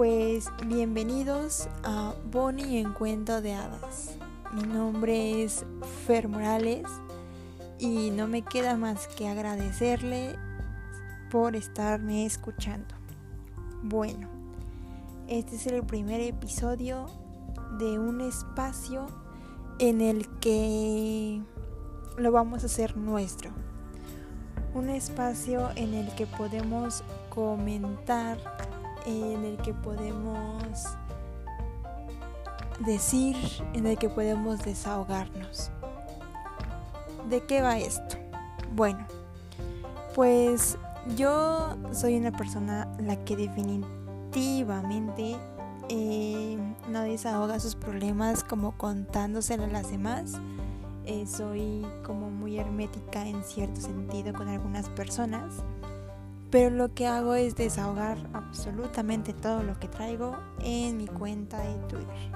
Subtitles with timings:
[0.00, 4.16] Pues bienvenidos a Bonnie en Cuento de Hadas.
[4.54, 5.66] Mi nombre es
[6.06, 6.86] Fer Morales
[7.78, 10.36] y no me queda más que agradecerle
[11.30, 12.94] por estarme escuchando.
[13.82, 14.26] Bueno,
[15.28, 17.04] este es el primer episodio
[17.78, 19.06] de un espacio
[19.80, 21.42] en el que
[22.16, 23.50] lo vamos a hacer nuestro.
[24.72, 28.38] Un espacio en el que podemos comentar
[29.06, 30.86] en el que podemos
[32.80, 33.36] decir,
[33.74, 35.70] en el que podemos desahogarnos.
[37.28, 38.16] ¿De qué va esto?
[38.74, 39.06] Bueno,
[40.14, 40.78] pues
[41.16, 45.36] yo soy una persona la que definitivamente
[45.88, 50.40] eh, no desahoga sus problemas como contándoselo a las demás.
[51.06, 55.64] Eh, soy como muy hermética en cierto sentido con algunas personas
[56.50, 61.74] pero lo que hago es desahogar absolutamente todo lo que traigo en mi cuenta de
[61.88, 62.32] Twitter.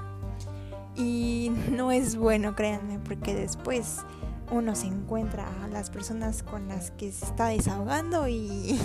[0.94, 4.04] Y no es bueno, créanme, porque después
[4.50, 8.78] uno se encuentra a las personas con las que se está desahogando y,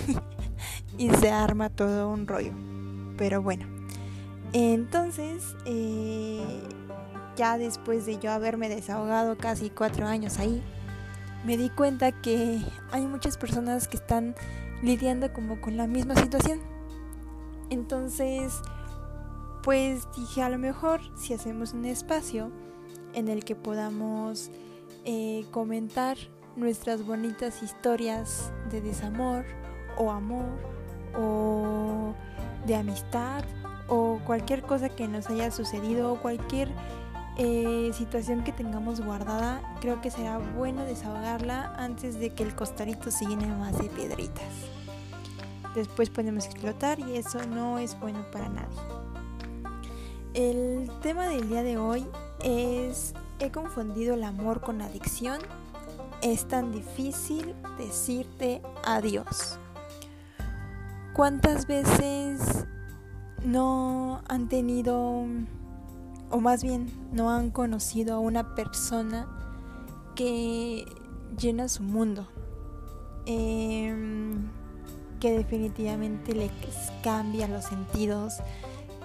[1.20, 2.52] se arma todo un rollo.
[3.16, 3.66] Pero bueno,
[4.52, 6.62] entonces, eh,
[7.36, 10.62] ya después de yo haberme desahogado casi cuatro años ahí,
[11.44, 14.34] me di cuenta que hay muchas personas que están
[14.82, 16.60] lidiando como con la misma situación.
[17.70, 18.60] Entonces,
[19.62, 22.50] pues dije a lo mejor si hacemos un espacio
[23.14, 24.50] en el que podamos
[25.04, 26.16] eh, comentar
[26.56, 29.44] nuestras bonitas historias de desamor
[29.96, 30.58] o amor
[31.16, 32.14] o
[32.66, 33.44] de amistad
[33.88, 36.68] o cualquier cosa que nos haya sucedido o cualquier
[37.36, 43.10] eh, situación que tengamos guardada, creo que será bueno desahogarla antes de que el costarito
[43.10, 44.44] se llene más de piedritas.
[45.74, 48.78] Después podemos explotar y eso no es bueno para nadie.
[50.34, 52.06] El tema del día de hoy
[52.42, 55.40] es he confundido el amor con adicción.
[56.22, 59.58] Es tan difícil decirte adiós.
[61.14, 62.66] ¿Cuántas veces
[63.44, 65.24] no han tenido
[66.30, 69.28] o más bien no han conocido a una persona
[70.14, 70.84] que
[71.38, 72.26] llena su mundo,
[73.26, 74.48] em,
[75.18, 76.50] que definitivamente les
[77.02, 78.34] cambia los sentidos,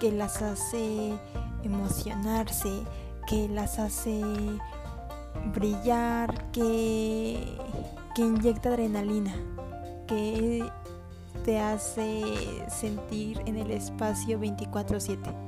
[0.00, 1.14] que las hace
[1.62, 2.82] emocionarse,
[3.26, 4.22] que las hace
[5.54, 7.58] brillar, que,
[8.14, 9.34] que inyecta adrenalina,
[10.06, 10.64] que
[11.44, 12.22] te hace
[12.68, 15.45] sentir en el espacio 24/7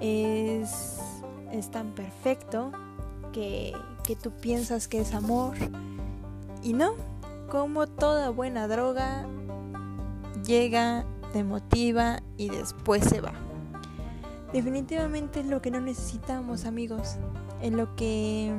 [0.00, 0.98] es,
[1.70, 2.72] tan perfecto
[3.32, 5.54] que, que tú piensas que es amor
[6.62, 6.94] y no,
[7.50, 9.26] como toda buena droga
[10.44, 13.32] llega, te motiva y después se va.
[14.52, 17.16] Definitivamente es lo que no necesitamos amigos,
[17.62, 18.52] es lo que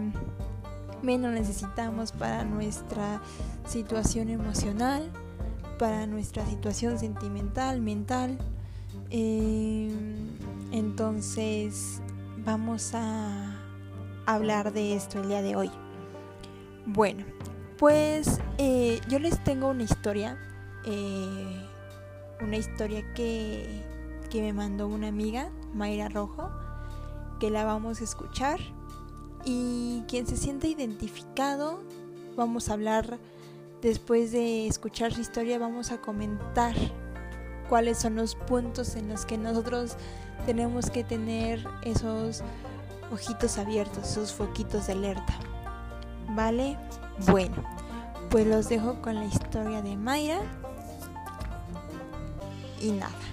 [1.02, 3.22] menos necesitamos para nuestra
[3.68, 5.10] situación emocional,
[5.78, 8.38] para nuestra situación sentimental, mental.
[9.10, 9.92] Eh,
[10.72, 12.02] entonces
[12.38, 13.60] vamos a
[14.26, 15.72] hablar de esto el día de hoy.
[16.86, 17.24] Bueno,
[17.78, 20.38] pues eh, yo les tengo una historia,
[20.86, 21.68] eh,
[22.42, 23.84] una historia que,
[24.30, 26.50] que me mandó una amiga, Mayra Rojo,
[27.40, 28.60] que la vamos a escuchar.
[29.44, 31.82] Y quien se sienta identificado,
[32.36, 33.18] vamos a hablar
[33.82, 36.76] después de escuchar su historia, vamos a comentar
[37.72, 39.96] cuáles son los puntos en los que nosotros
[40.46, 42.44] tenemos que tener esos
[43.14, 45.40] ojitos abiertos, esos foquitos de alerta.
[46.32, 46.78] ¿Vale?
[47.28, 47.56] Bueno,
[48.30, 50.42] pues los dejo con la historia de Mayra.
[52.82, 53.31] Y nada.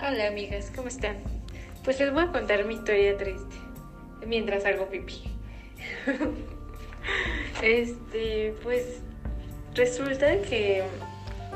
[0.00, 1.16] Hola amigas, ¿cómo están?
[1.82, 3.56] Pues les voy a contar mi historia triste
[4.24, 5.24] mientras hago pipí.
[7.62, 9.00] este, pues
[9.74, 10.84] resulta que,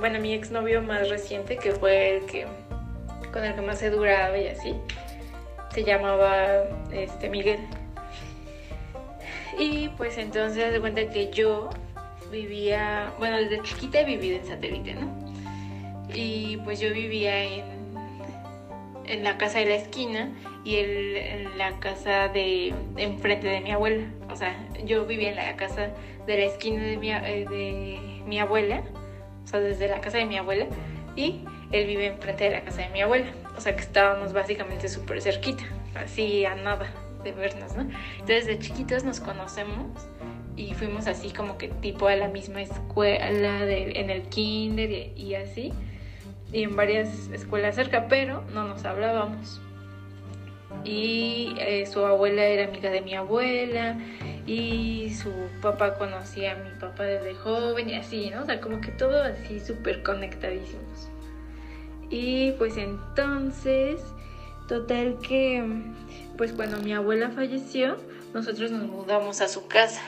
[0.00, 2.46] bueno, mi exnovio más reciente, que fue el que
[3.32, 4.74] con el que más he durado y así,
[5.72, 7.60] se llamaba este Miguel.
[9.56, 11.70] Y pues entonces de cuenta que yo
[12.32, 15.32] vivía, bueno, desde chiquita he vivido en satélite, ¿no?
[16.12, 17.71] Y pues yo vivía en
[19.12, 20.30] en la casa de la esquina
[20.64, 24.06] y él en la casa de, enfrente de mi abuela.
[24.30, 25.90] O sea, yo vivía en la casa
[26.26, 28.82] de la esquina de mi, eh, de mi abuela
[29.44, 30.66] o sea, desde la casa de mi abuela,
[31.16, 33.26] y él vive enfrente de la casa de mi abuela,
[33.56, 35.64] o sea que estábamos básicamente súper cerquita,
[35.94, 36.92] así a nada
[37.24, 37.88] de vernos, ¿no?
[38.14, 39.86] Entonces de chiquitos nos conocemos
[40.56, 45.12] y fuimos así como que tipo a la misma escuela, de, en el kinder y,
[45.16, 45.72] y así,
[46.52, 49.60] y en varias escuelas cerca, pero no nos hablábamos
[50.84, 53.98] y eh, su abuela era amiga de mi abuela
[54.46, 58.42] y su papá conocía a mi papá desde joven y así, ¿no?
[58.42, 61.08] O sea, como que todo así súper conectadísimos.
[62.10, 64.00] Y pues entonces,
[64.66, 65.64] total que,
[66.36, 67.96] pues cuando mi abuela falleció,
[68.34, 70.02] nosotros nos mudamos a su casa.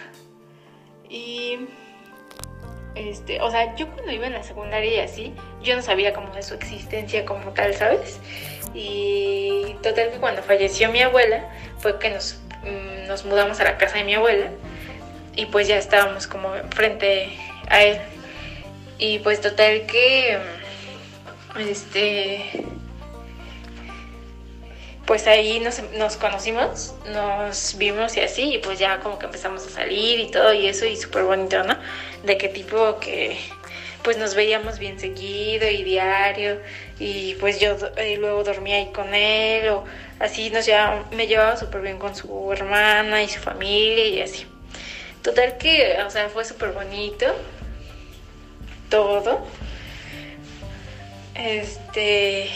[1.08, 1.58] Y,
[2.94, 6.32] este, o sea, yo cuando iba en la secundaria y así, yo no sabía como
[6.35, 8.20] de su existencia como tal, ¿sabes?
[8.73, 11.49] Y total que cuando falleció mi abuela
[11.79, 14.50] fue que nos, mm, nos mudamos a la casa de mi abuela
[15.35, 17.37] y pues ya estábamos como frente
[17.69, 17.99] a él.
[18.99, 20.38] Y pues total que
[21.56, 22.64] mm, este
[25.06, 29.66] pues ahí nos, nos, conocimos, nos vimos y así, y pues ya como que empezamos
[29.66, 31.76] a salir y todo y eso, y súper bonito, ¿no?
[32.22, 33.38] De qué tipo que
[34.02, 36.60] pues nos veíamos bien seguido y diario
[36.98, 37.74] y pues yo
[38.06, 39.84] y luego dormía ahí con él o
[40.20, 44.46] así nos llevaba, me llevaba súper bien con su hermana y su familia y así.
[45.22, 47.26] Total que, o sea, fue súper bonito
[48.90, 49.46] todo.
[51.34, 52.50] Este,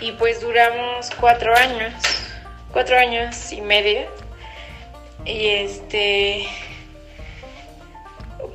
[0.00, 1.92] y pues duramos cuatro años,
[2.72, 4.02] cuatro años y medio.
[5.24, 6.46] Y este,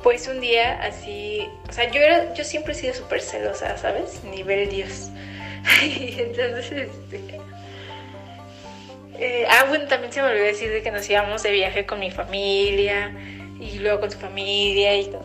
[0.02, 4.22] pues un día así, o sea, yo era, yo siempre he sido súper celosa, ¿sabes?
[4.24, 5.10] Nivel Dios.
[5.82, 7.40] y entonces, este...
[9.18, 11.98] Eh, ah, bueno, también se me olvidó decir de que nos íbamos de viaje con
[11.98, 13.12] mi familia
[13.58, 15.22] y luego con su familia y todo.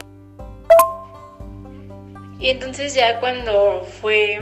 [2.39, 4.41] Y entonces ya cuando fue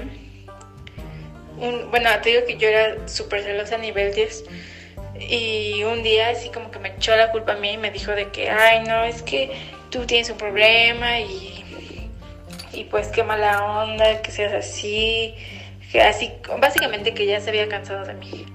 [1.59, 4.45] un, bueno, te digo que yo era súper celosa a nivel 10
[5.19, 8.11] y un día así como que me echó la culpa a mí y me dijo
[8.11, 9.51] de que, ay, no, es que
[9.89, 11.63] tú tienes un problema y,
[12.73, 15.35] y pues qué mala onda que seas así,
[15.91, 18.45] que así, básicamente que ya se había cansado de mí.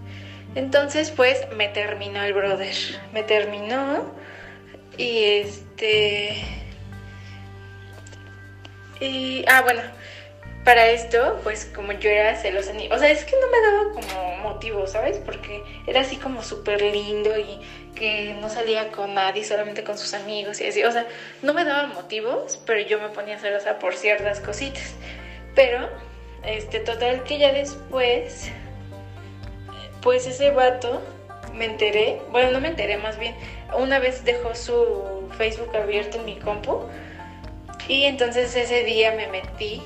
[0.55, 2.77] Entonces pues me terminó el brother,
[3.13, 4.05] me terminó
[4.97, 6.45] y este...
[9.01, 9.83] Y, ah, bueno,
[10.65, 14.37] para esto, pues como yo era celosa, o sea, es que no me daba como
[14.39, 15.19] motivo, ¿sabes?
[15.19, 17.61] Porque era así como súper lindo y
[17.95, 21.07] que no salía con nadie, solamente con sus amigos y así, o sea,
[21.43, 24.95] no me daba motivos, pero yo me ponía celosa por ciertas cositas.
[25.55, 25.89] Pero,
[26.45, 28.51] este, total que ya después,
[30.01, 31.03] pues ese vato,
[31.53, 33.35] me enteré, bueno, no me enteré más bien,
[33.79, 36.89] una vez dejó su Facebook abierto en mi compu
[37.87, 39.83] y entonces ese día me metí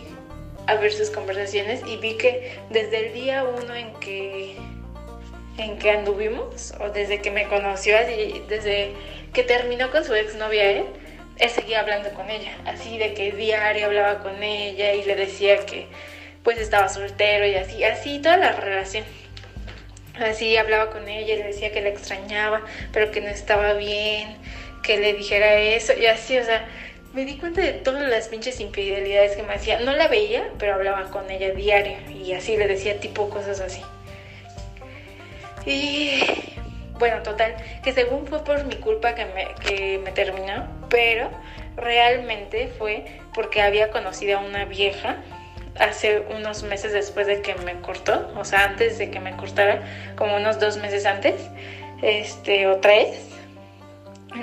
[0.69, 4.55] a ver sus conversaciones y vi que desde el día uno en que
[5.57, 7.97] en que anduvimos o desde que me conoció
[8.49, 8.93] desde
[9.33, 10.85] que terminó con su exnovia él
[11.39, 15.65] él seguía hablando con ella así de que diario hablaba con ella y le decía
[15.65, 15.87] que
[16.43, 19.05] pues estaba soltero y así así toda la relación.
[20.19, 22.63] Así hablaba con ella y le decía que la extrañaba
[22.93, 24.37] pero que no estaba bien
[24.83, 26.67] que le dijera eso y así o sea
[27.19, 29.81] me di cuenta de todas las pinches infidelidades que me hacía.
[29.81, 33.83] No la veía, pero hablaba con ella diario y así le decía tipo cosas así.
[35.67, 36.23] Y
[36.97, 41.29] bueno, total, que según fue por mi culpa que me, que me terminó, pero
[41.75, 45.17] realmente fue porque había conocido a una vieja
[45.77, 49.83] hace unos meses después de que me cortó, o sea, antes de que me cortara,
[50.15, 51.35] como unos dos meses antes,
[52.01, 53.29] este, o tres,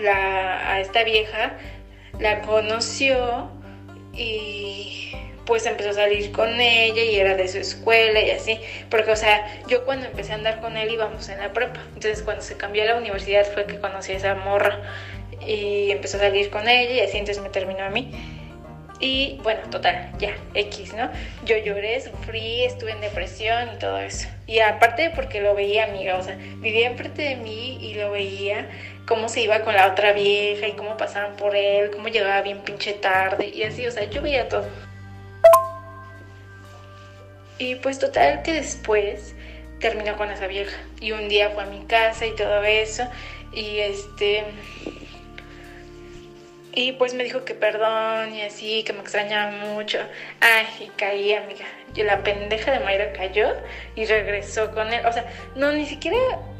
[0.01, 1.57] la, a esta vieja
[2.19, 3.49] la conoció
[4.13, 5.11] y
[5.45, 9.15] pues empezó a salir con ella y era de su escuela y así, porque o
[9.15, 12.57] sea, yo cuando empecé a andar con él íbamos en la prepa, entonces cuando se
[12.57, 14.81] cambió a la universidad fue que conocí a esa morra
[15.45, 18.11] y empezó a salir con ella y así entonces me terminó a mí.
[18.99, 21.11] Y bueno, total, ya, X, ¿no?
[21.43, 24.29] Yo lloré, sufrí, estuve en depresión y todo eso.
[24.47, 28.69] Y aparte porque lo veía, amiga, o sea, vivía enfrente de mí y lo veía
[29.07, 32.61] cómo se iba con la otra vieja y cómo pasaban por él, cómo llegaba bien
[32.61, 34.67] pinche tarde y así, o sea, yo veía todo.
[37.57, 39.35] Y pues total que después
[39.79, 43.03] terminó con esa vieja y un día fue a mi casa y todo eso
[43.53, 44.43] y este
[46.75, 49.97] Y pues me dijo que perdón y así, que me extrañaba mucho.
[50.41, 51.65] Ay, y caí, amiga.
[51.95, 53.55] Y la pendeja de Mayra cayó
[53.95, 55.05] y regresó con él.
[55.05, 56.17] O sea, no, ni siquiera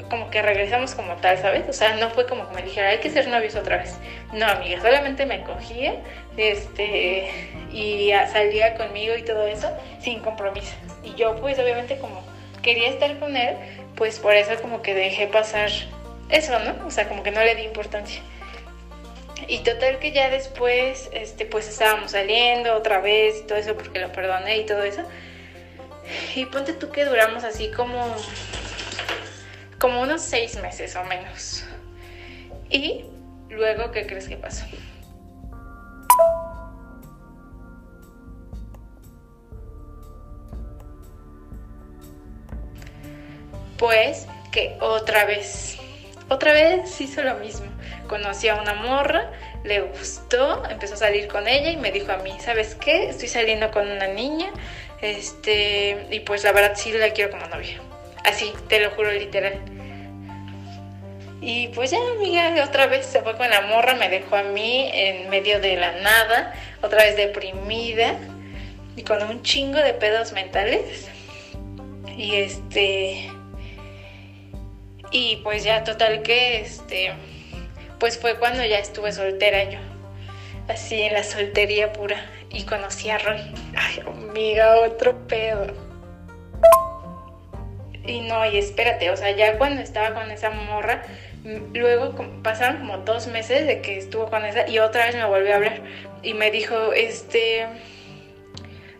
[0.09, 1.67] como que regresamos como tal, ¿sabes?
[1.67, 3.97] O sea, no fue como que me dijera, hay que ser novios otra vez.
[4.31, 5.95] No, amiga, solamente me cogía
[6.37, 7.29] este,
[7.71, 9.69] y salía conmigo y todo eso
[9.99, 10.75] sin compromiso.
[11.03, 12.23] Y yo pues obviamente como
[12.61, 13.55] quería estar con él,
[13.95, 15.69] pues por eso como que dejé pasar
[16.29, 16.87] eso, ¿no?
[16.87, 18.21] O sea, como que no le di importancia.
[19.47, 23.99] Y total que ya después, este, pues estábamos saliendo otra vez y todo eso porque
[23.99, 25.03] lo perdoné y todo eso.
[26.35, 28.15] Y ponte tú que duramos así como,
[29.79, 31.65] como unos seis meses o menos.
[32.69, 33.05] Y
[33.49, 34.65] luego, ¿qué crees que pasó?
[43.77, 45.77] Pues que otra vez,
[46.29, 47.74] otra vez hizo lo mismo
[48.07, 49.31] conocí a una morra,
[49.63, 53.09] le gustó, empezó a salir con ella y me dijo a mí, ¿sabes qué?
[53.09, 54.47] Estoy saliendo con una niña,
[55.01, 57.81] este, y pues la verdad sí la quiero como novia.
[58.23, 59.61] Así, te lo juro literal.
[61.41, 64.89] Y pues ya, amiga, otra vez se fue con la morra, me dejó a mí
[64.91, 68.15] en medio de la nada, otra vez deprimida
[68.95, 71.07] y con un chingo de pedos mentales.
[72.17, 73.29] Y este.
[75.11, 77.13] Y pues ya, total que este
[78.05, 79.79] pues fue cuando ya estuve soltera yo,
[80.67, 83.41] así en la soltería pura, y conocí a Roy.
[83.75, 85.65] Ay, amiga, otro pedo.
[88.05, 91.01] Y no, y espérate, o sea, ya cuando estaba con esa morra,
[91.73, 95.53] luego pasaron como dos meses de que estuvo con esa y otra vez me volvió
[95.53, 95.81] a hablar
[96.21, 97.65] y me dijo, este,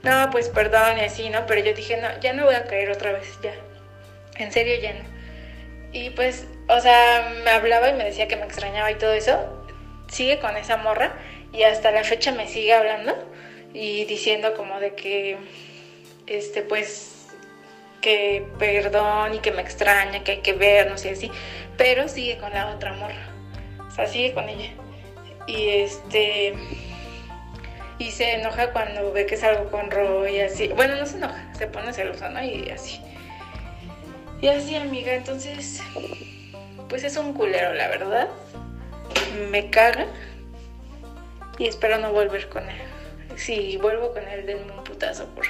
[0.02, 1.46] no, pues perdón y así, ¿no?
[1.46, 3.54] Pero yo dije, no, ya no voy a caer otra vez, ya.
[4.40, 5.15] En serio, ya no.
[5.96, 9.40] Y pues, o sea, me hablaba y me decía que me extrañaba y todo eso.
[10.10, 11.14] Sigue con esa morra
[11.54, 13.16] y hasta la fecha me sigue hablando
[13.74, 15.38] y diciendo como de que,
[16.28, 17.28] este, pues,
[18.02, 21.32] que perdón y que me extraña, que hay que vernos y así.
[21.78, 23.30] Pero sigue con la otra morra.
[23.88, 24.72] O sea, sigue con ella.
[25.48, 26.56] Y este
[28.00, 30.68] y se enoja cuando ve que salgo con Roy y así.
[30.76, 32.44] Bueno, no se enoja, se pone celosa, ¿no?
[32.44, 33.00] Y así.
[34.42, 35.82] Y así, amiga, entonces,
[36.90, 38.30] pues es un culero, la verdad.
[39.50, 40.08] Me caga.
[41.58, 42.82] Y espero no volver con él.
[43.38, 45.46] Si vuelvo con él, denme un putazo, por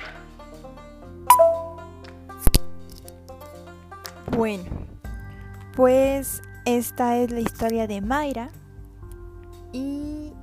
[4.35, 4.65] Bueno,
[5.75, 8.49] pues esta es la historia de Mayra.
[9.71, 10.33] ¿Y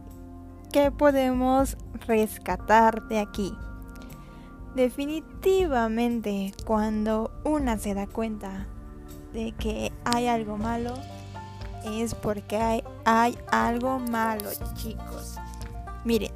[0.73, 3.55] qué podemos rescatar de aquí?
[4.75, 8.67] Definitivamente, cuando una se da cuenta
[9.35, 10.95] de que hay algo malo,
[11.85, 15.37] es porque hay, hay algo malo, chicos.
[16.07, 16.31] Miren,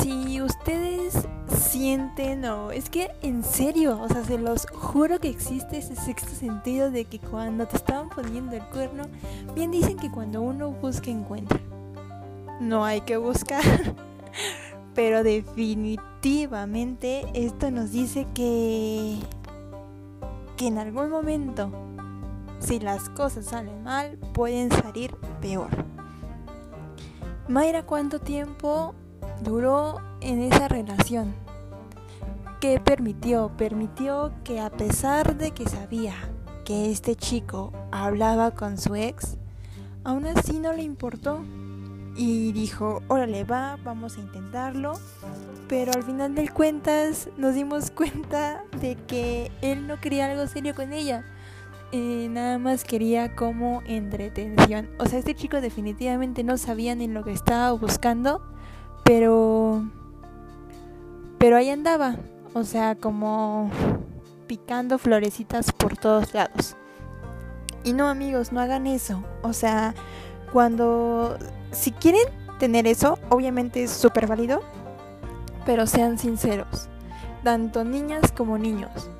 [0.00, 5.78] si ustedes sienten o es que en serio, o sea, se los juro que existe
[5.78, 9.06] ese sexto sentido de que cuando te estaban poniendo el cuerno,
[9.56, 11.58] bien dicen que cuando uno busca encuentra.
[12.60, 13.64] No hay que buscar.
[14.94, 16.13] Pero definitivamente
[17.34, 19.18] esto nos dice que
[20.56, 21.70] que en algún momento
[22.60, 25.68] si las cosas salen mal pueden salir peor.
[27.46, 28.94] Mayra, ¿cuánto tiempo
[29.42, 31.34] duró en esa relación?
[32.58, 33.50] ¿Qué permitió?
[33.58, 36.14] Permitió que a pesar de que sabía
[36.64, 39.36] que este chico hablaba con su ex,
[40.04, 41.44] aún así no le importó
[42.16, 44.92] y dijo, órale, va, vamos a intentarlo.
[45.68, 50.74] Pero al final del cuentas nos dimos cuenta de que él no quería algo serio
[50.74, 51.24] con ella.
[51.92, 54.90] Eh, nada más quería como entretención.
[54.98, 58.42] O sea, este chico definitivamente no sabía ni lo que estaba buscando,
[59.04, 59.84] pero...
[61.38, 62.16] Pero ahí andaba.
[62.52, 63.70] O sea, como
[64.46, 66.76] picando florecitas por todos lados.
[67.84, 69.22] Y no amigos, no hagan eso.
[69.42, 69.94] O sea,
[70.52, 71.36] cuando
[71.74, 72.26] si quieren
[72.58, 74.62] tener eso, obviamente es súper válido,
[75.66, 76.88] pero sean sinceros,
[77.42, 79.10] tanto niñas como niños.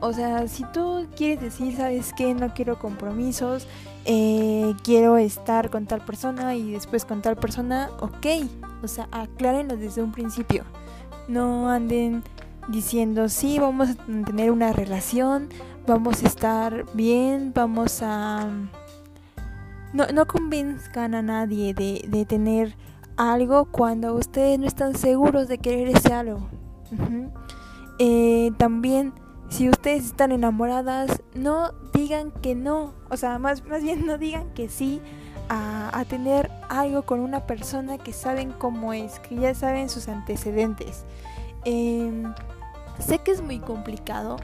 [0.00, 2.32] O sea, si tú quieres decir, ¿sabes qué?
[2.32, 3.66] No quiero compromisos,
[4.04, 8.26] eh, quiero estar con tal persona y después con tal persona, ok.
[8.82, 10.64] O sea, aclárenlo desde un principio.
[11.26, 12.22] No anden
[12.68, 15.48] diciendo, sí, vamos a tener una relación,
[15.86, 18.48] vamos a estar bien, vamos a
[19.92, 22.76] no, no convenzcan a nadie de, de, tener
[23.16, 26.48] algo cuando ustedes no están seguros de querer ese algo.
[27.98, 29.12] eh, también
[29.50, 32.92] Si ustedes están enamoradas, no digan que no.
[33.08, 35.00] O sea, más, más bien no digan que sí
[35.48, 41.04] a, tener algo con una persona que saben cómo es, que ya saben sus antecedentes.
[41.64, 42.34] Em,
[42.98, 44.36] sé que es muy complicado.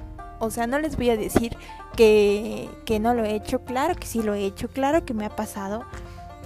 [0.45, 1.57] O sea, no les voy a decir
[1.97, 3.65] que, que no lo he hecho.
[3.65, 4.69] Claro que sí lo he hecho.
[4.69, 5.85] Claro que me ha pasado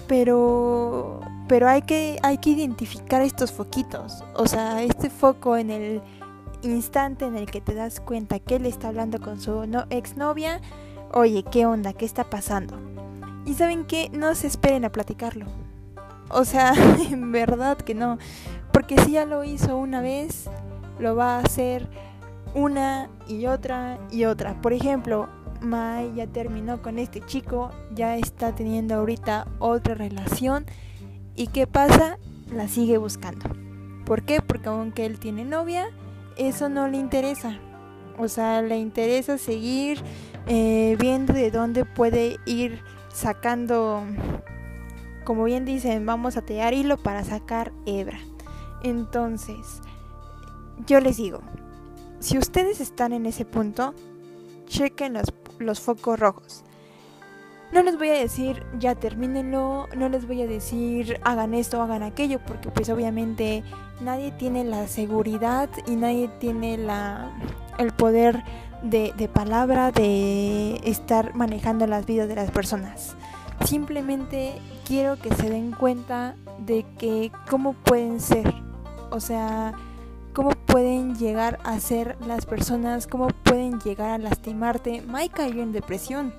[0.08, 6.02] pero pero hay que hay que identificar estos foquitos o sea este foco en el
[6.62, 10.60] instante en el que te das cuenta que él está hablando con su no, exnovia
[11.12, 12.80] oye qué onda qué está pasando
[13.44, 15.46] y saben que no se esperen a platicarlo
[16.30, 16.72] o sea
[17.10, 18.18] en verdad que no
[18.72, 20.48] porque si ya lo hizo una vez
[20.98, 21.86] lo va a hacer
[22.54, 25.28] una y otra y otra por ejemplo
[25.60, 30.66] Mai ya terminó con este chico, ya está teniendo ahorita otra relación.
[31.34, 32.18] ¿Y qué pasa?
[32.52, 33.48] La sigue buscando.
[34.04, 34.40] ¿Por qué?
[34.40, 35.88] Porque aunque él tiene novia,
[36.36, 37.58] eso no le interesa.
[38.18, 40.00] O sea, le interesa seguir
[40.46, 42.80] eh, viendo de dónde puede ir
[43.12, 44.02] sacando,
[45.24, 48.18] como bien dicen, vamos a tear hilo para sacar hebra.
[48.82, 49.80] Entonces,
[50.86, 51.40] yo les digo,
[52.20, 53.94] si ustedes están en ese punto,
[54.66, 56.64] chequen los los focos rojos.
[57.72, 62.02] No les voy a decir ya termínenlo, no les voy a decir hagan esto, hagan
[62.02, 63.62] aquello, porque pues obviamente
[64.00, 67.30] nadie tiene la seguridad y nadie tiene la,
[67.78, 68.42] el poder
[68.82, 73.16] de, de palabra de estar manejando las vidas de las personas.
[73.66, 74.54] Simplemente
[74.86, 78.54] quiero que se den cuenta de que cómo pueden ser.
[79.10, 79.74] O sea,
[80.38, 85.02] cómo pueden llegar a ser las personas, cómo pueden llegar a lastimarte.
[85.02, 86.32] Mike cayó en depresión.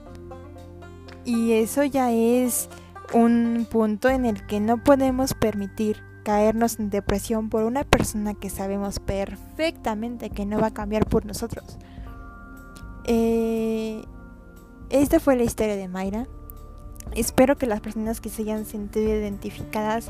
[1.26, 2.70] Y eso ya es
[3.14, 8.50] un punto en el que no podemos permitir caernos en depresión por una persona que
[8.50, 11.78] sabemos perfectamente que no va a cambiar por nosotros.
[13.04, 14.02] Eh,
[14.90, 16.26] esta fue la historia de Mayra.
[17.16, 20.08] Espero que las personas que se hayan sentido identificadas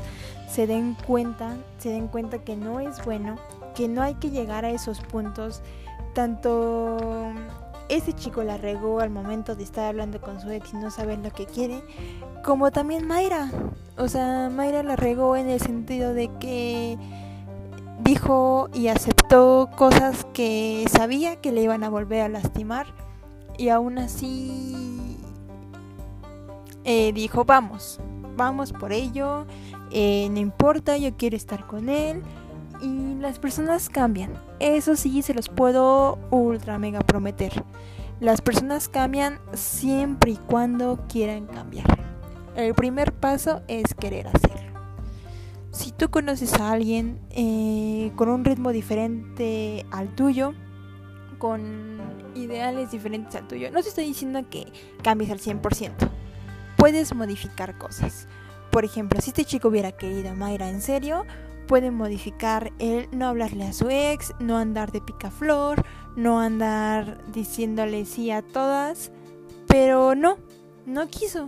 [0.48, 3.36] se den cuenta, se den cuenta que no es bueno
[3.74, 5.62] que no hay que llegar a esos puntos.
[6.14, 6.98] Tanto
[7.88, 11.18] ese chico la regó al momento de estar hablando con su ex y no saber
[11.18, 11.82] lo que quiere,
[12.44, 13.50] como también Mayra.
[13.98, 16.96] O sea, Mayra la regó en el sentido de que
[18.02, 22.86] dijo y aceptó cosas que sabía que le iban a volver a lastimar
[23.58, 25.18] y aún así
[26.84, 28.00] eh, dijo vamos,
[28.36, 29.46] vamos por ello,
[29.90, 32.22] eh, no importa, yo quiero estar con él
[32.82, 34.32] y las personas cambian.
[34.58, 37.64] Eso sí se los puedo ultra mega prometer.
[38.20, 41.86] Las personas cambian siempre y cuando quieran cambiar.
[42.56, 44.70] El primer paso es querer hacerlo.
[45.70, 50.52] Si tú conoces a alguien eh, con un ritmo diferente al tuyo,
[51.38, 51.98] con
[52.34, 54.66] ideales diferentes al tuyo, no te estoy diciendo que
[55.02, 55.92] cambies al 100%.
[56.76, 58.26] Puedes modificar cosas.
[58.70, 61.24] Por ejemplo, si este chico hubiera querido a Mayra en serio,
[61.70, 68.06] puede modificar el no hablarle a su ex, no andar de picaflor, no andar diciéndole
[68.06, 69.12] sí a todas,
[69.68, 70.38] pero no,
[70.84, 71.46] no quiso.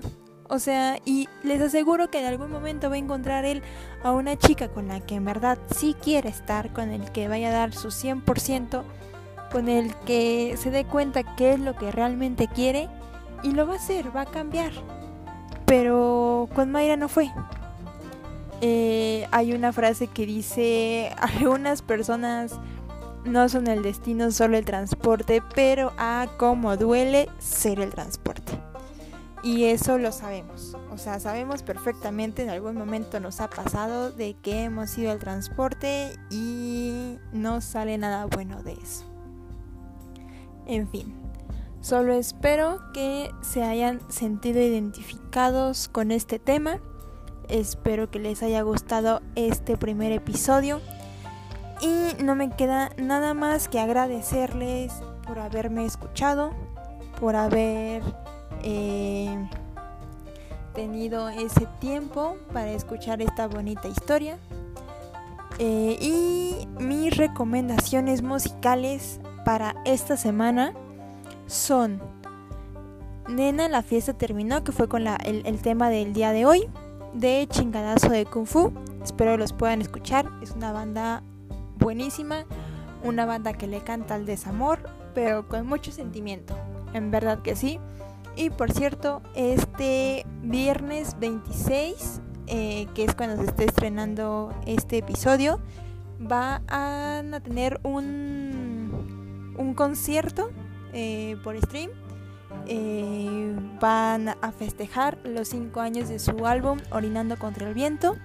[0.49, 3.63] O sea, y les aseguro que en algún momento va a encontrar él
[4.05, 7.49] a una chica con la que en verdad sí quiere estar, con el que vaya
[7.49, 8.85] a dar su 100%,
[9.51, 12.89] con el que se dé cuenta qué es lo que realmente quiere
[13.43, 14.71] y lo va a hacer, va a cambiar.
[15.67, 17.29] Pero con Mayra no fue.
[18.65, 22.53] Eh, hay una frase que dice, algunas personas
[23.25, 28.53] no son el destino, solo el transporte, pero a cómo duele ser el transporte.
[29.43, 30.77] Y eso lo sabemos.
[30.93, 35.19] O sea, sabemos perfectamente, en algún momento nos ha pasado de que hemos sido el
[35.19, 39.05] transporte y no sale nada bueno de eso.
[40.67, 41.13] En fin,
[41.81, 46.81] solo espero que se hayan sentido identificados con este tema
[47.49, 50.81] Espero que les haya gustado este primer episodio.
[51.81, 54.93] Y no me queda nada más que agradecerles
[55.27, 56.53] por haberme escuchado,
[57.21, 58.03] por haber
[58.63, 59.37] eh,
[60.75, 64.39] tenido ese tiempo para escuchar esta bonita historia.
[65.59, 70.73] Eh, y mis recomendaciones musicales para esta semana
[71.47, 72.01] son
[73.29, 76.69] Nena, la fiesta terminó, que fue con el tema del día de hoy
[77.15, 78.73] de Chingadazo de Kung Fu.
[79.03, 80.31] Espero los puedan escuchar.
[80.43, 81.23] Es una banda
[81.79, 82.45] buenísima,
[83.03, 86.57] una banda que le canta al desamor, pero con mucho sentimiento.
[86.95, 87.79] En verdad que sí.
[88.37, 95.61] Y por cierto, este viernes 26, eh, que es cuando se esté estrenando este episodio,
[96.21, 100.51] va a tener un, un concierto
[100.93, 101.91] eh, por stream.
[102.67, 108.17] Eh, van a festejar los 5 años de su álbum Orinando contra el Viento.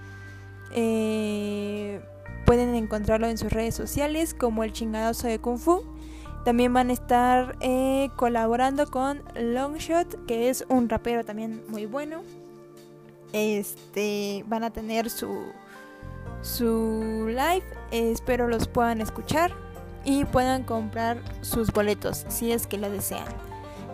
[0.72, 2.02] Eh,
[2.46, 5.84] pueden encontrarlo en sus redes sociales como el chingadazo de Kung Fu.
[6.46, 12.22] También van a estar eh, colaborando con Longshot, que es un rapero también muy bueno.
[13.34, 15.52] Este van a tener su
[16.42, 17.64] su live.
[17.92, 19.52] espero los puedan escuchar
[20.06, 23.28] y puedan comprar sus boletos si es que lo desean.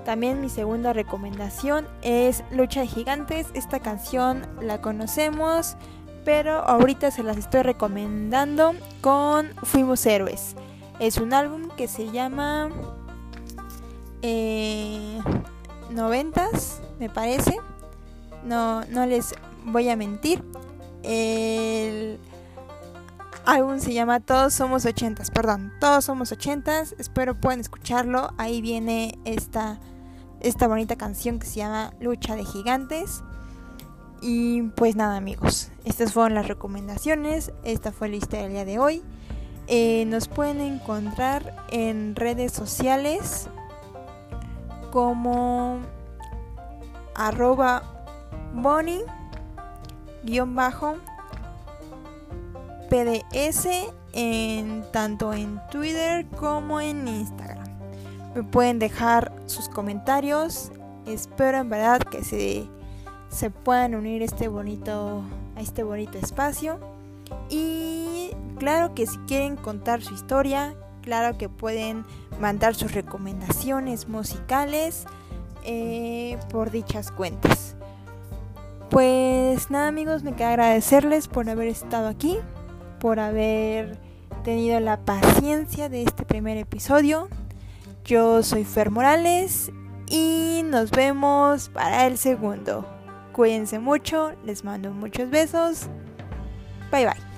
[0.06, 3.48] También mi segunda recomendación es Lucha de Gigantes.
[3.54, 5.78] Esta canción la conocemos,
[6.26, 10.56] pero ahorita se las estoy recomendando con Fuimos Héroes.
[11.00, 12.70] Es un álbum que se llama
[14.22, 15.22] eh,
[15.90, 17.58] Noventas, me parece.
[18.44, 20.44] No, no les voy a mentir.
[21.02, 22.20] El
[23.46, 26.94] álbum se llama Todos Somos Ochentas, perdón, Todos Somos Ochentas.
[27.00, 28.34] Espero puedan escucharlo.
[28.38, 29.80] Ahí viene esta
[30.44, 33.24] esta bonita canción que se llama Lucha de Gigantes.
[34.22, 38.80] Y pues nada amigos, estas fueron las recomendaciones, esta fue la historia del día de
[38.80, 39.04] hoy.
[39.68, 43.50] Eh, nos pueden encontrar en redes sociales
[44.92, 45.80] como
[47.16, 47.84] arroba
[48.54, 49.02] boni
[52.90, 53.68] pds
[54.14, 57.53] en tanto en Twitter como en Instagram.
[58.36, 60.72] Me pueden dejar sus comentarios.
[61.06, 62.68] Espero en verdad que se,
[63.30, 65.24] se puedan unir este bonito,
[65.56, 66.80] a este bonito espacio.
[67.50, 72.06] Y claro que si quieren contar su historia, claro que pueden
[72.40, 75.06] mandar sus recomendaciones musicales
[75.66, 77.76] eh, por dichas cuentas.
[78.90, 82.38] Pues nada amigos, me queda agradecerles por haber estado aquí,
[83.00, 83.98] por haber
[84.44, 87.28] tenido la paciencia de este primer episodio.
[88.06, 89.72] Yo soy Fer Morales
[90.10, 92.86] y nos vemos para el segundo.
[93.32, 95.88] Cuídense mucho, les mando muchos besos.
[96.92, 97.33] Bye bye.